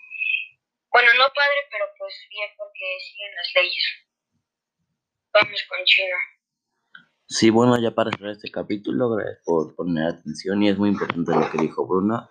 Bueno, 0.90 1.10
no 1.18 1.28
padre, 1.34 1.60
pero 1.70 1.84
pues 1.98 2.14
bien 2.30 2.48
porque 2.56 2.86
siguen 3.04 3.34
las 3.36 3.50
leyes. 3.54 3.86
Vamos 5.34 5.60
con 5.68 5.84
China. 5.84 6.16
Sí, 7.26 7.50
bueno, 7.50 7.80
ya 7.80 7.90
para 7.90 8.10
cerrar 8.12 8.32
este 8.32 8.50
capítulo, 8.50 9.10
gracias 9.10 9.42
por 9.44 9.74
poner 9.74 10.06
atención 10.06 10.62
y 10.62 10.68
es 10.68 10.78
muy 10.78 10.90
importante 10.90 11.32
lo 11.34 11.50
que 11.50 11.58
dijo 11.58 11.86
Bruno, 11.86 12.28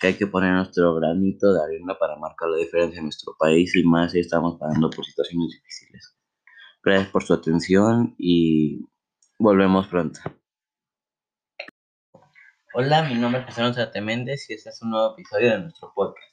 que 0.00 0.08
hay 0.08 0.18
que 0.18 0.26
poner 0.26 0.52
nuestro 0.52 0.94
granito 0.96 1.52
de 1.52 1.62
arena 1.62 1.96
para 1.98 2.16
marcar 2.16 2.48
la 2.48 2.58
diferencia 2.58 2.98
en 2.98 3.04
nuestro 3.04 3.36
país 3.38 3.76
y 3.76 3.84
más 3.84 4.12
si 4.12 4.20
estamos 4.20 4.58
pasando 4.58 4.90
por 4.90 5.04
situaciones 5.04 5.48
difíciles. 5.50 6.16
Gracias 6.82 7.10
por 7.10 7.22
su 7.22 7.34
atención 7.34 8.16
y 8.18 8.80
volvemos 9.38 9.86
pronto. 9.86 10.18
Hola, 12.74 13.02
mi 13.02 13.14
nombre 13.14 13.40
es 13.40 13.46
José 13.46 13.62
González 13.62 14.02
Méndez 14.02 14.48
y 14.48 14.54
este 14.54 14.70
es 14.70 14.80
un 14.82 14.90
nuevo 14.90 15.12
episodio 15.12 15.50
de 15.50 15.58
nuestro 15.58 15.92
podcast. 15.94 16.26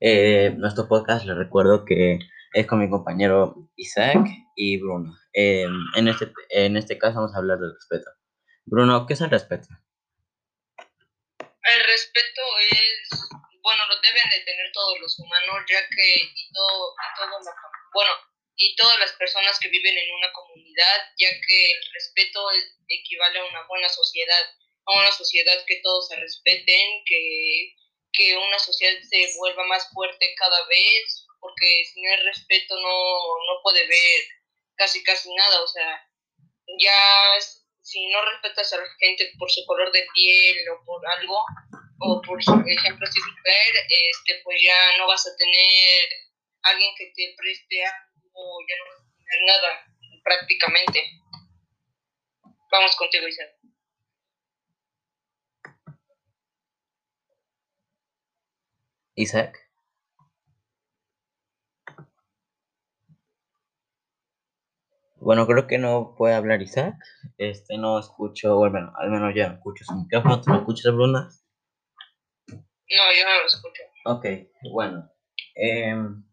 Eh, 0.00 0.50
nuestro 0.56 0.88
podcast, 0.88 1.24
les 1.24 1.36
recuerdo 1.36 1.84
que 1.84 2.18
es 2.52 2.66
con 2.66 2.78
mi 2.80 2.88
compañero 2.90 3.54
Isaac 3.76 4.18
y 4.56 4.78
Bruno. 4.80 5.16
Eh, 5.32 5.66
en, 5.96 6.08
este, 6.08 6.32
en 6.50 6.76
este 6.76 6.98
caso 6.98 7.16
vamos 7.16 7.34
a 7.34 7.38
hablar 7.38 7.58
del 7.58 7.74
respeto. 7.74 8.10
Bruno, 8.64 9.06
¿qué 9.06 9.14
es 9.14 9.20
el 9.20 9.30
respeto? 9.30 9.68
El 10.68 11.80
respeto 11.84 12.42
es 12.72 13.28
bueno, 13.62 13.82
lo 13.88 14.00
deben 14.00 14.30
de 14.30 14.40
tener 14.44 14.72
todos 14.72 14.98
los 15.00 15.18
humanos, 15.18 15.62
ya 15.68 15.80
que 15.94 16.14
y 16.24 16.52
todo, 16.52 16.94
y 16.96 17.08
todo 17.18 17.38
la- 17.44 17.54
bueno, 17.92 18.10
y 18.56 18.74
todas 18.76 18.98
las 19.00 19.12
personas 19.12 19.58
que 19.60 19.68
viven 19.68 19.96
en 19.96 20.14
una 20.14 20.32
comunidad, 20.32 20.98
ya 21.18 21.28
que 21.28 21.70
el 21.72 21.78
respeto 21.92 22.40
equivale 22.88 23.38
a 23.38 23.44
una 23.44 23.66
buena 23.68 23.88
sociedad, 23.90 24.42
a 24.88 25.00
una 25.00 25.12
sociedad 25.12 25.64
que 25.66 25.80
todos 25.82 26.08
se 26.08 26.16
respeten, 26.16 27.04
que, 27.04 27.74
que 28.12 28.36
una 28.36 28.58
sociedad 28.58 28.98
se 29.02 29.36
vuelva 29.38 29.64
más 29.66 29.88
fuerte 29.92 30.34
cada 30.36 30.66
vez, 30.66 31.26
porque 31.40 31.84
sin 31.92 32.08
el 32.08 32.24
respeto 32.24 32.74
no, 32.80 32.88
no 32.88 33.62
puede 33.62 33.86
ver 33.86 34.20
casi 34.76 35.02
casi 35.02 35.32
nada, 35.34 35.62
o 35.62 35.66
sea, 35.66 36.08
ya 36.78 37.40
si 37.82 38.06
no 38.08 38.24
respetas 38.30 38.72
a 38.72 38.78
la 38.78 38.86
gente 38.98 39.32
por 39.38 39.50
su 39.50 39.64
color 39.66 39.90
de 39.92 40.06
piel 40.14 40.56
o 40.70 40.84
por 40.84 41.06
algo, 41.10 41.42
o 42.00 42.22
por 42.22 42.40
ejemplo 42.40 43.06
si 43.06 43.18
es 43.18 43.26
mujer, 43.26 43.74
este, 43.88 44.40
pues 44.44 44.58
ya 44.62 44.96
no 44.98 45.06
vas 45.08 45.26
a 45.26 45.36
tener 45.36 46.08
alguien 46.62 46.94
que 46.96 47.12
te 47.14 47.34
preste 47.36 47.84
algo, 47.84 48.58
ya 48.68 48.76
no 48.78 48.84
vas 48.84 49.00
a 49.00 49.14
tener 49.18 49.46
nada, 49.46 49.84
prácticamente. 50.22 51.02
Vamos 52.70 52.94
contigo, 52.96 53.26
Isabel. 53.26 53.57
Isaac. 59.18 59.58
Bueno, 65.16 65.46
creo 65.48 65.66
que 65.66 65.78
no 65.78 66.14
puede 66.16 66.34
hablar 66.34 66.62
Isaac. 66.62 66.94
Este, 67.36 67.76
no 67.76 67.98
escucho, 67.98 68.56
bueno, 68.56 68.92
al 68.96 69.10
menos 69.10 69.34
ya 69.34 69.46
escucho 69.46 69.84
su 69.84 69.94
micrófono. 69.96 70.40
¿Tú 70.40 70.50
me 70.50 70.58
escuchas, 70.58 70.94
Bruna? 70.94 71.28
No, 72.48 72.56
yo 73.18 73.24
no 73.24 73.40
lo 73.40 73.46
escucho. 73.46 73.82
Ok, 74.04 74.24
bueno. 74.72 75.10
em, 75.56 76.24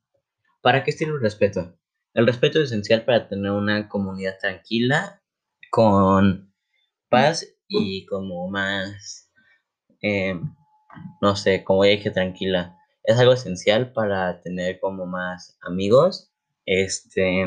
¿Para 0.62 0.84
qué 0.84 0.92
sirve 0.92 1.16
el 1.16 1.22
respeto? 1.22 1.76
El 2.14 2.28
respeto 2.28 2.60
es 2.60 2.66
esencial 2.66 3.04
para 3.04 3.28
tener 3.28 3.52
una 3.52 3.90
comunidad 3.90 4.38
tranquila, 4.40 5.24
con 5.72 6.54
paz 7.10 7.46
y 7.68 8.06
como 8.06 8.48
más, 8.50 9.32
em, 10.02 10.56
no 11.22 11.36
sé, 11.36 11.64
como 11.64 11.86
ya 11.86 11.92
dije, 11.92 12.12
tranquila. 12.12 12.78
Es 13.04 13.18
algo 13.20 13.34
esencial 13.34 13.94
para 13.94 14.42
tener 14.42 14.80
como 14.80 15.06
más 15.06 15.58
amigos. 15.62 16.32
Este, 16.66 17.46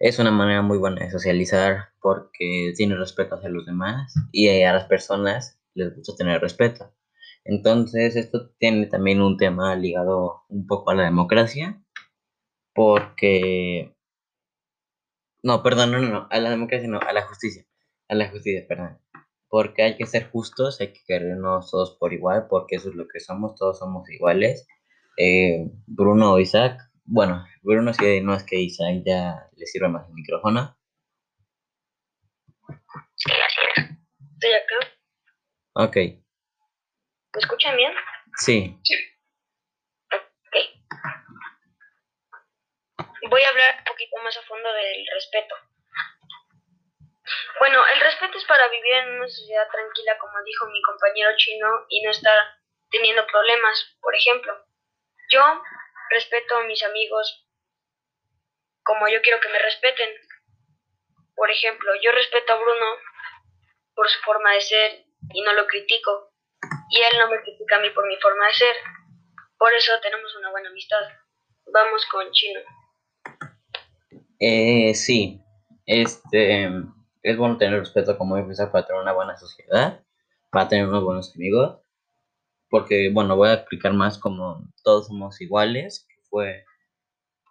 es 0.00 0.18
una 0.18 0.30
manera 0.30 0.62
muy 0.62 0.78
buena 0.78 1.04
de 1.04 1.10
socializar 1.10 1.88
porque 2.00 2.72
tiene 2.76 2.96
respeto 2.96 3.34
hacia 3.34 3.48
los 3.48 3.66
demás 3.66 4.14
y 4.32 4.48
a 4.48 4.72
las 4.72 4.84
personas 4.84 5.60
les 5.74 5.94
gusta 5.94 6.16
tener 6.16 6.40
respeto. 6.40 6.94
Entonces, 7.44 8.14
esto 8.16 8.50
tiene 8.58 8.86
también 8.86 9.22
un 9.22 9.36
tema 9.36 9.74
ligado 9.74 10.42
un 10.48 10.66
poco 10.66 10.90
a 10.90 10.94
la 10.94 11.04
democracia, 11.04 11.82
porque... 12.74 13.96
No, 15.42 15.62
perdón, 15.62 15.92
no, 15.92 16.00
no, 16.00 16.28
a 16.30 16.40
la 16.40 16.50
democracia 16.50 16.88
no, 16.88 17.00
a 17.00 17.12
la 17.12 17.22
justicia, 17.22 17.64
a 18.08 18.14
la 18.14 18.28
justicia, 18.28 18.66
perdón. 18.68 18.98
Porque 19.48 19.82
hay 19.82 19.96
que 19.96 20.06
ser 20.06 20.30
justos, 20.30 20.80
hay 20.80 20.92
que 20.92 21.00
querernos 21.06 21.70
todos 21.70 21.96
por 21.98 22.12
igual, 22.12 22.46
porque 22.48 22.76
eso 22.76 22.90
es 22.90 22.94
lo 22.94 23.08
que 23.08 23.20
somos, 23.20 23.54
todos 23.54 23.78
somos 23.78 24.08
iguales. 24.10 24.66
Eh, 25.16 25.66
Bruno 25.86 26.34
o 26.34 26.38
Isaac, 26.38 26.78
bueno, 27.04 27.44
Bruno 27.62 27.92
sí, 27.94 28.20
no 28.20 28.34
es 28.34 28.44
que 28.44 28.60
Isaac 28.60 29.02
ya 29.04 29.48
le 29.56 29.66
sirve 29.66 29.88
más 29.88 30.06
el 30.08 30.14
micrófono. 30.14 30.76
Estoy 33.16 34.52
acá. 34.52 34.76
Ok, 35.72 35.96
¿Me 35.96 37.40
escuchan 37.40 37.76
bien? 37.76 37.92
sí, 38.36 38.78
Voy 43.30 43.42
a 43.42 43.48
hablar 43.48 43.74
un 43.78 43.84
poquito 43.84 44.16
más 44.24 44.36
a 44.36 44.42
fondo 44.42 44.68
del 44.72 45.06
respeto. 45.14 45.54
Bueno, 47.58 47.84
el 47.86 48.00
respeto 48.00 48.38
es 48.38 48.44
para 48.44 48.68
vivir 48.68 48.92
en 48.94 49.18
una 49.18 49.28
sociedad 49.28 49.68
tranquila, 49.70 50.18
como 50.18 50.42
dijo 50.44 50.66
mi 50.66 50.80
compañero 50.82 51.30
chino, 51.36 51.86
y 51.88 52.02
no 52.02 52.10
estar 52.10 52.36
teniendo 52.90 53.26
problemas. 53.26 53.96
Por 54.00 54.14
ejemplo, 54.14 54.52
yo 55.30 55.62
respeto 56.10 56.56
a 56.56 56.64
mis 56.64 56.82
amigos 56.82 57.44
como 58.88 59.06
yo 59.08 59.20
quiero 59.20 59.38
que 59.40 59.50
me 59.50 59.58
respeten. 59.58 60.08
Por 61.36 61.50
ejemplo, 61.50 61.92
yo 62.02 62.10
respeto 62.12 62.52
a 62.52 62.56
Bruno 62.56 62.86
por 63.94 64.08
su 64.08 64.18
forma 64.22 64.52
de 64.54 64.60
ser 64.62 65.04
y 65.34 65.42
no 65.42 65.52
lo 65.52 65.66
critico. 65.66 66.32
Y 66.90 67.02
él 67.02 67.18
no 67.18 67.28
me 67.28 67.40
critica 67.42 67.76
a 67.76 67.80
mí 67.80 67.90
por 67.90 68.06
mi 68.08 68.16
forma 68.16 68.46
de 68.46 68.54
ser. 68.54 68.76
Por 69.58 69.72
eso 69.74 69.92
tenemos 70.00 70.34
una 70.36 70.50
buena 70.50 70.70
amistad. 70.70 71.00
Vamos 71.66 72.06
con 72.06 72.30
Chino. 72.32 72.60
Eh, 74.40 74.94
sí, 74.94 75.40
este, 75.84 76.70
es 77.32 77.36
bueno 77.38 77.56
tener 77.58 77.78
respeto 77.80 78.16
como 78.18 78.36
empezar 78.36 78.70
para 78.70 78.86
tener 78.86 79.02
una 79.02 79.12
buena 79.12 79.36
sociedad, 79.36 80.04
para 80.50 80.68
tener 80.68 80.88
unos 80.88 81.04
buenos 81.04 81.34
amigos, 81.34 81.78
porque, 82.70 83.10
bueno, 83.12 83.36
voy 83.36 83.48
a 83.48 83.54
explicar 83.54 83.92
más 83.94 84.18
como 84.18 84.62
todos 84.82 85.06
somos 85.08 85.40
iguales, 85.40 86.06
que 86.08 86.22
fue 86.28 86.64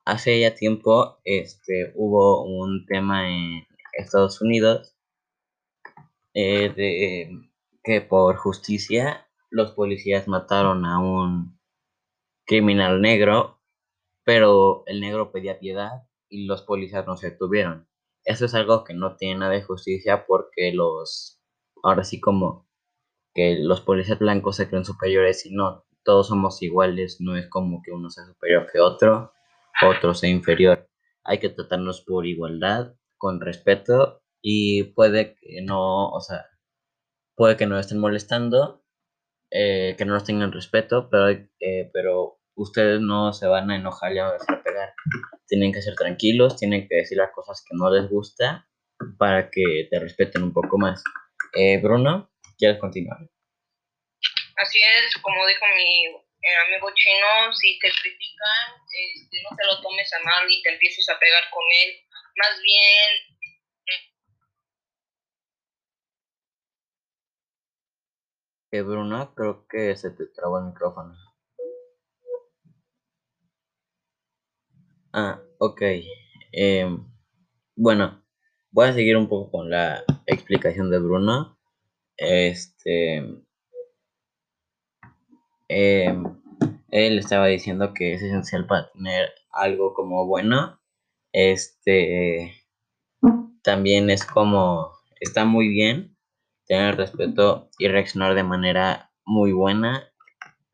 hace 0.05 0.39
ya 0.39 0.55
tiempo, 0.55 1.19
este, 1.23 1.91
hubo 1.95 2.43
un 2.43 2.85
tema 2.85 3.29
en 3.29 3.67
Estados 3.97 4.41
Unidos 4.41 4.95
eh, 6.33 6.69
de 6.69 7.49
que 7.83 8.01
por 8.01 8.35
justicia 8.37 9.27
los 9.49 9.71
policías 9.71 10.27
mataron 10.27 10.85
a 10.85 10.99
un 10.99 11.59
criminal 12.45 13.01
negro, 13.01 13.59
pero 14.23 14.83
el 14.87 15.01
negro 15.01 15.31
pedía 15.31 15.59
piedad 15.59 16.03
y 16.29 16.45
los 16.45 16.61
policías 16.61 17.05
no 17.07 17.17
se 17.17 17.31
detuvieron. 17.31 17.86
Eso 18.27 18.43
es 18.43 18.53
algo 18.55 18.83
que 18.83 18.93
no 18.93 19.15
tiene 19.15 19.39
nada 19.39 19.53
de 19.53 19.63
justicia 19.63 20.25
porque 20.27 20.73
los, 20.73 21.41
ahora 21.81 22.03
sí 22.03 22.19
como 22.19 22.67
que 23.33 23.57
los 23.61 23.79
policías 23.79 24.19
blancos 24.19 24.57
se 24.57 24.67
creen 24.67 24.83
superiores 24.83 25.45
y 25.45 25.55
no, 25.55 25.85
todos 26.03 26.27
somos 26.27 26.61
iguales, 26.61 27.21
no 27.21 27.37
es 27.37 27.47
como 27.47 27.81
que 27.81 27.91
uno 27.91 28.09
sea 28.09 28.25
superior 28.25 28.67
que 28.69 28.81
otro, 28.81 29.31
otro 29.81 30.13
sea 30.13 30.29
inferior. 30.29 30.89
Hay 31.23 31.39
que 31.39 31.47
tratarnos 31.47 32.01
por 32.01 32.25
igualdad, 32.25 32.95
con 33.17 33.39
respeto 33.39 34.21
y 34.41 34.83
puede 34.83 35.35
que 35.35 35.61
no, 35.61 36.09
o 36.09 36.19
sea, 36.19 36.47
puede 37.37 37.55
que 37.55 37.65
nos 37.65 37.79
estén 37.79 37.99
molestando, 37.99 38.83
eh, 39.51 39.95
que 39.97 40.03
no 40.03 40.15
nos 40.15 40.25
tengan 40.25 40.51
respeto, 40.51 41.09
pero, 41.09 41.29
eh, 41.29 41.89
pero 41.93 42.41
ustedes 42.55 42.99
no 42.99 43.31
se 43.31 43.47
van 43.47 43.71
a 43.71 43.77
enojar 43.77 44.11
y 44.11 44.19
a 44.19 44.27
a 44.27 44.63
pegar. 44.65 44.93
Tienen 45.47 45.71
que 45.71 45.81
ser 45.81 45.95
tranquilos, 45.95 46.57
tienen 46.57 46.87
que 46.87 46.95
decir 46.95 47.17
las 47.17 47.31
cosas 47.31 47.63
que 47.67 47.75
no 47.75 47.89
les 47.89 48.09
gusta 48.09 48.67
para 49.17 49.49
que 49.49 49.87
te 49.89 49.99
respeten 49.99 50.43
un 50.43 50.53
poco 50.53 50.77
más. 50.77 51.03
Eh, 51.53 51.79
Bruno, 51.81 52.29
¿quieres 52.57 52.79
continuar? 52.79 53.19
Así 54.57 54.79
es, 54.79 55.15
como 55.21 55.45
dijo 55.45 55.65
mi 55.77 56.05
eh, 56.07 56.57
amigo 56.67 56.89
chino, 56.95 57.53
si 57.53 57.79
te 57.79 57.89
critican, 57.89 58.81
este, 59.13 59.37
no 59.43 59.55
te 59.55 59.65
lo 59.65 59.81
tomes 59.81 60.11
a 60.13 60.19
mal 60.23 60.45
y 60.49 60.61
te 60.63 60.73
empieces 60.73 61.07
a 61.09 61.19
pegar 61.19 61.43
con 61.51 61.63
él. 61.85 61.95
Más 62.35 62.61
bien, 62.61 63.37
Eh, 68.69 68.81
Bruno, 68.81 69.33
creo 69.33 69.65
que 69.67 69.95
se 69.95 70.11
te 70.11 70.25
trabó 70.27 70.59
el 70.59 70.65
micrófono. 70.65 71.15
Ah, 75.19 75.41
ok. 75.57 75.81
Em, 76.51 77.03
bueno, 77.75 78.23
voy 78.71 78.87
a 78.87 78.93
seguir 78.93 79.17
un 79.17 79.27
poco 79.27 79.49
con 79.51 79.69
la 79.71 80.03
explicación 80.27 80.91
de 80.91 80.99
Bruno. 80.99 81.57
Este. 82.17 83.23
em, 85.69 86.23
él 86.91 87.19
estaba 87.19 87.47
diciendo 87.47 87.93
que 87.93 88.13
es 88.13 88.21
esencial 88.21 88.67
para 88.67 88.91
tener 88.91 89.29
algo 89.51 89.93
como 89.95 90.27
bueno. 90.27 90.79
Este. 91.33 92.53
También 93.63 94.11
es 94.11 94.23
como. 94.25 94.91
Está 95.19 95.45
muy 95.45 95.67
bien 95.69 96.15
tener 96.67 96.95
respeto 96.97 97.69
y 97.79 97.87
reaccionar 97.87 98.35
de 98.35 98.43
manera 98.43 99.11
muy 99.25 99.51
buena. 99.51 100.11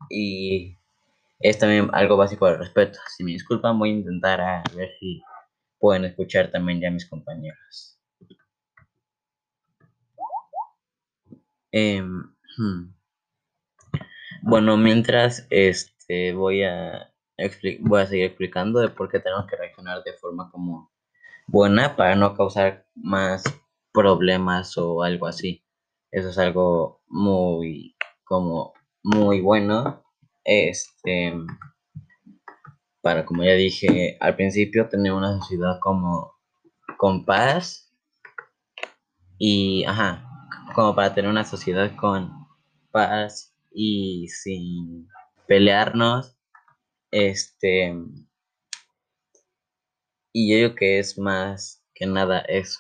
Y 0.10 0.78
es 1.44 1.60
también 1.60 1.90
algo 1.94 2.16
básico 2.18 2.48
del 2.48 2.58
respeto. 2.58 3.00
Si 3.16 3.24
me 3.24 3.32
disculpan, 3.32 3.78
voy 3.78 3.90
a 3.90 3.94
intentar 3.94 4.40
a 4.42 4.64
ver 4.76 4.92
si 5.00 5.22
pueden 5.78 6.06
escuchar 6.06 6.50
también 6.52 6.80
ya 6.80 6.90
mis 6.90 7.08
compañeros. 7.08 8.00
Em, 11.72 12.34
hmm. 12.58 12.94
Bueno, 14.44 14.78
mientras 14.78 15.46
este 15.50 16.34
voy 16.34 16.64
a 16.64 17.12
voy 17.82 18.02
a 18.02 18.06
seguir 18.06 18.26
explicando 18.26 18.80
de 18.80 18.90
por 18.90 19.10
qué 19.10 19.20
tenemos 19.20 19.46
que 19.48 19.58
reaccionar 19.58 20.04
de 20.04 20.14
forma 20.14 20.50
como 20.52 20.92
buena 21.48 21.96
para 21.96 22.16
no 22.16 22.36
causar 22.36 22.86
más 22.96 23.44
problemas 23.92 24.78
o 24.78 25.04
algo 25.04 25.28
así. 25.28 25.66
Eso 26.12 26.30
es 26.30 26.38
algo 26.38 27.02
muy 27.08 27.98
como 28.24 28.74
muy 29.04 29.42
bueno. 29.42 30.03
Este, 30.44 31.34
para, 33.02 33.26
como 33.26 33.44
ya 33.44 33.54
dije 33.54 34.18
al 34.20 34.36
principio, 34.36 34.90
tener 34.90 35.14
una 35.14 35.38
sociedad 35.40 35.80
como 35.80 36.34
con 36.98 37.26
paz 37.26 37.94
y, 39.38 39.84
ajá, 39.86 40.26
como 40.74 40.96
para 40.96 41.14
tener 41.14 41.30
una 41.30 41.44
sociedad 41.44 41.96
con 41.96 42.32
paz 42.92 43.54
y 43.72 44.28
sin 44.30 45.10
pelearnos, 45.48 46.38
este, 47.12 47.96
y 50.32 50.52
yo 50.52 50.58
creo 50.58 50.76
que 50.76 51.00
es 51.00 51.18
más 51.18 51.84
que 51.94 52.06
nada 52.06 52.40
eso, 52.40 52.80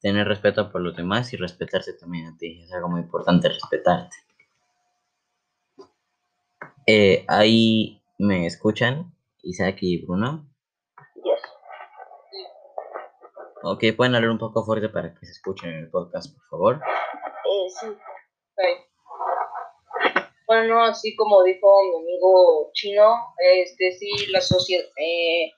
tener 0.00 0.26
respeto 0.28 0.70
por 0.70 0.80
los 0.80 0.96
demás 0.96 1.32
y 1.32 1.36
respetarse 1.36 1.92
también 1.94 2.26
a 2.26 2.36
ti, 2.36 2.62
es 2.62 2.72
algo 2.72 2.88
muy 2.88 3.00
importante 3.00 3.48
respetarte. 3.48 4.16
Eh, 6.90 7.26
ahí 7.28 8.00
me 8.16 8.46
escuchan, 8.46 9.12
Isaac 9.42 9.76
y 9.82 10.06
Bruno. 10.06 10.48
Yes. 11.16 11.42
Ok, 13.62 13.84
pueden 13.94 14.14
hablar 14.14 14.30
un 14.30 14.38
poco 14.38 14.64
fuerte 14.64 14.88
para 14.88 15.12
que 15.14 15.26
se 15.26 15.32
escuchen 15.32 15.68
en 15.68 15.78
el 15.80 15.90
podcast, 15.90 16.34
por 16.34 16.46
favor. 16.48 16.76
Eh, 16.76 17.68
sí. 17.78 17.86
Bueno, 20.46 20.82
así 20.82 21.14
como 21.14 21.42
dijo 21.42 21.68
mi 21.82 22.04
amigo 22.04 22.70
chino, 22.72 23.34
este 23.36 23.92
sí, 23.92 24.08
la 24.30 24.40
sociedad, 24.40 24.86
eh, 24.96 25.52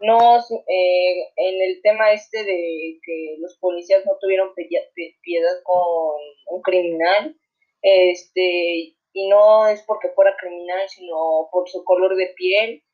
no, 0.00 0.36
eh, 0.36 1.32
en 1.36 1.62
el 1.62 1.80
tema 1.80 2.12
este 2.12 2.44
de 2.44 3.00
que 3.02 3.36
los 3.38 3.56
policías 3.60 4.04
no 4.04 4.12
tuvieron 4.20 4.50
piedad 4.54 5.62
con 5.64 6.20
un 6.50 6.60
criminal, 6.60 7.34
este, 7.80 8.95
y 9.16 9.28
no 9.28 9.66
es 9.66 9.82
porque 9.84 10.10
fuera 10.10 10.36
criminal, 10.38 10.86
sino 10.90 11.48
por 11.50 11.66
su 11.70 11.82
color 11.84 12.16
de 12.16 12.34
piel, 12.36 12.84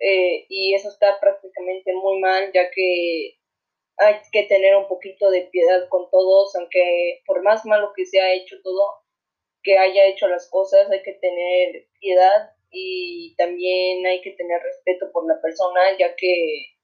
eh, 0.00 0.44
y 0.48 0.74
eso 0.74 0.88
está 0.88 1.20
prácticamente 1.20 1.92
muy 1.94 2.18
mal, 2.18 2.50
ya 2.52 2.68
que 2.72 3.38
hay 3.96 4.16
que 4.32 4.42
tener 4.44 4.74
un 4.74 4.88
poquito 4.88 5.30
de 5.30 5.42
piedad 5.42 5.88
con 5.88 6.10
todos, 6.10 6.56
aunque 6.56 7.22
por 7.26 7.44
más 7.44 7.64
malo 7.64 7.92
que 7.94 8.06
se 8.06 8.20
ha 8.20 8.32
hecho 8.32 8.56
todo, 8.64 9.04
que 9.62 9.78
haya 9.78 10.06
hecho 10.06 10.26
las 10.26 10.50
cosas, 10.50 10.90
hay 10.90 11.02
que 11.04 11.12
tener 11.12 11.86
piedad 12.00 12.50
y 12.72 13.36
también 13.36 14.04
hay 14.04 14.20
que 14.22 14.32
tener 14.32 14.60
respeto 14.60 15.12
por 15.12 15.28
la 15.28 15.40
persona, 15.40 15.96
ya 15.96 16.16
que 16.16 16.74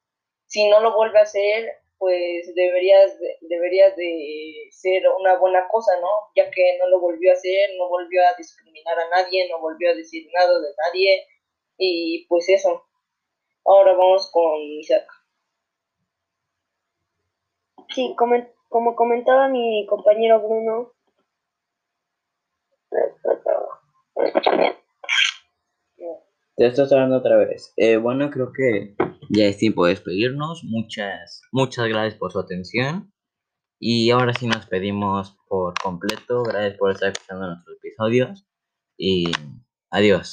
si 0.46 0.68
no 0.68 0.78
lo 0.78 0.94
vuelve 0.94 1.18
a 1.18 1.22
hacer, 1.22 1.68
pues 1.98 2.54
deberías 2.54 3.18
de, 3.18 3.36
deberías 3.42 3.96
de 3.96 4.68
ser 4.70 5.02
una 5.20 5.38
buena 5.38 5.66
cosa, 5.68 5.92
¿no? 6.00 6.08
Ya 6.36 6.50
que 6.50 6.78
no 6.78 6.88
lo 6.88 7.00
volvió 7.00 7.30
a 7.30 7.34
hacer, 7.34 7.70
no 7.78 7.88
volvió 7.88 8.22
a 8.22 8.34
discriminar 8.36 8.98
a 8.98 9.08
nadie, 9.10 9.48
no 9.48 9.60
volvió 9.60 9.90
a 9.90 9.94
decir 9.94 10.28
nada 10.32 10.58
de 10.60 10.68
nadie 10.86 11.26
y 11.78 12.26
pues 12.28 12.48
eso. 12.48 12.84
Ahora 13.64 13.92
vamos 13.92 14.30
con 14.32 14.60
Isaac. 14.60 15.06
Sí, 17.94 18.14
como 18.68 18.96
comentaba 18.96 19.48
mi 19.48 19.86
compañero 19.86 20.40
Bruno, 20.40 20.94
Te 26.56 26.66
estás 26.66 26.92
hablando 26.92 27.16
otra 27.16 27.36
vez. 27.36 27.72
Eh, 27.76 27.96
bueno, 27.96 28.30
creo 28.30 28.52
que 28.52 28.94
ya 29.28 29.46
es 29.46 29.58
tiempo 29.58 29.84
de 29.84 29.90
despedirnos. 29.90 30.64
Muchas, 30.64 31.42
muchas 31.52 31.88
gracias 31.88 32.14
por 32.14 32.32
su 32.32 32.38
atención. 32.38 33.12
Y 33.80 34.10
ahora 34.10 34.32
sí 34.32 34.46
nos 34.46 34.66
pedimos 34.66 35.36
por 35.48 35.74
completo. 35.74 36.42
Gracias 36.42 36.78
por 36.78 36.92
estar 36.92 37.12
escuchando 37.12 37.46
nuestros 37.46 37.76
episodios. 37.78 38.46
Y 38.96 39.30
adiós. 39.90 40.32